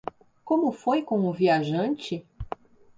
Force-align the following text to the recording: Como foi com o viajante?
Como 0.43 0.71
foi 0.71 1.03
com 1.03 1.27
o 1.29 1.31
viajante? 1.31 2.25